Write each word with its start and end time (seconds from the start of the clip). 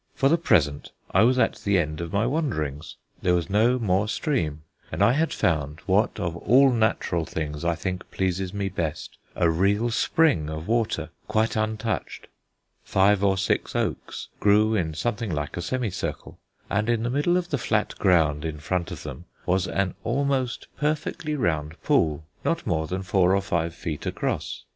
For 0.15 0.29
the 0.29 0.37
present 0.39 0.89
I 1.11 1.21
was 1.21 1.37
at 1.37 1.57
the 1.63 1.77
end 1.77 2.01
of 2.01 2.11
my 2.11 2.25
wanderings. 2.25 2.95
There 3.21 3.35
was 3.35 3.51
no 3.51 3.77
more 3.77 4.07
stream, 4.07 4.63
and 4.91 5.03
I 5.03 5.11
had 5.11 5.31
found 5.31 5.79
what 5.81 6.19
of 6.19 6.35
all 6.37 6.71
natural 6.71 7.23
things 7.23 7.63
I 7.63 7.75
think 7.75 8.09
pleases 8.09 8.51
me 8.51 8.67
best, 8.67 9.19
a 9.35 9.47
real 9.51 9.91
spring 9.91 10.49
of 10.49 10.67
water 10.67 11.11
quite 11.27 11.55
untouched. 11.55 12.25
Five 12.83 13.23
or 13.23 13.37
six 13.37 13.75
oaks 13.75 14.29
grew 14.39 14.73
in 14.73 14.95
something 14.95 15.29
like 15.29 15.55
a 15.55 15.61
semicircle, 15.61 16.39
and 16.67 16.89
in 16.89 17.03
the 17.03 17.11
middle 17.11 17.37
of 17.37 17.51
the 17.51 17.59
flat 17.59 17.93
ground 17.99 18.43
in 18.43 18.57
front 18.57 18.89
of 18.89 19.03
them 19.03 19.25
was 19.45 19.67
an 19.67 19.93
almost 20.03 20.65
perfectly 20.77 21.35
round 21.35 21.79
pool, 21.83 22.25
not 22.43 22.65
more 22.65 22.87
than 22.87 23.03
four 23.03 23.35
or 23.35 23.41
five 23.43 23.75
feet 23.75 24.07
across. 24.07 24.63